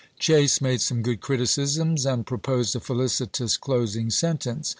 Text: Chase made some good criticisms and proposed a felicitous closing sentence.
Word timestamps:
Chase 0.17 0.61
made 0.61 0.81
some 0.81 1.03
good 1.03 1.21
criticisms 1.21 2.07
and 2.07 2.25
proposed 2.25 2.75
a 2.75 2.79
felicitous 2.79 3.55
closing 3.55 4.09
sentence. 4.09 4.69